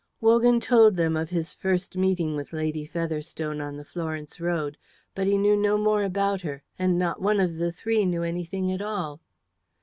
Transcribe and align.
Wogan 0.19 0.59
told 0.59 0.95
them 0.95 1.15
of 1.15 1.29
his 1.29 1.53
first 1.53 1.95
meeting 1.95 2.35
with 2.35 2.53
Lady 2.53 2.87
Featherstone 2.87 3.61
on 3.61 3.77
the 3.77 3.85
Florence 3.85 4.39
road, 4.41 4.75
but 5.13 5.27
he 5.27 5.37
knew 5.37 5.55
no 5.55 5.77
more 5.77 6.01
about 6.03 6.41
her, 6.41 6.63
and 6.79 6.97
not 6.97 7.21
one 7.21 7.39
of 7.39 7.57
the 7.59 7.71
three 7.71 8.03
knew 8.03 8.23
anything 8.23 8.71
at 8.71 8.81
all. 8.81 9.21